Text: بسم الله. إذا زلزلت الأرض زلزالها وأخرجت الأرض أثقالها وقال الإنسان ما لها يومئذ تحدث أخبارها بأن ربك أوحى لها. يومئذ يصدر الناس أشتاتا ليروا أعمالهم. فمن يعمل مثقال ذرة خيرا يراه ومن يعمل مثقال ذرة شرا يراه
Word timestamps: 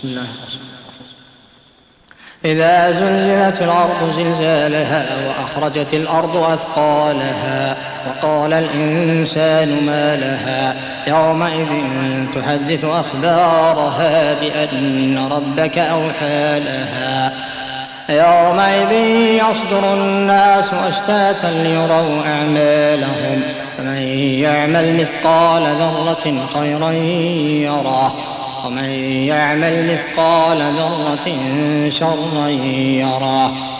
بسم 0.00 0.08
الله. 0.08 0.26
إذا 2.44 2.90
زلزلت 2.90 3.62
الأرض 3.62 4.10
زلزالها 4.10 5.06
وأخرجت 5.28 5.94
الأرض 5.94 6.36
أثقالها 6.36 7.76
وقال 8.08 8.52
الإنسان 8.52 9.86
ما 9.86 10.16
لها 10.16 10.76
يومئذ 11.06 11.68
تحدث 12.34 12.84
أخبارها 12.84 14.34
بأن 14.34 15.28
ربك 15.32 15.78
أوحى 15.78 16.60
لها. 16.60 17.32
يومئذ 18.08 18.92
يصدر 19.44 19.94
الناس 19.94 20.74
أشتاتا 20.74 21.46
ليروا 21.46 22.22
أعمالهم. 22.26 23.42
فمن 23.78 24.02
يعمل 24.38 25.00
مثقال 25.00 25.62
ذرة 25.62 26.46
خيرا 26.54 26.90
يراه 27.70 28.12
ومن 28.66 28.90
يعمل 29.24 29.92
مثقال 29.92 30.58
ذرة 30.58 31.26
شرا 31.88 32.48
يراه 32.48 33.79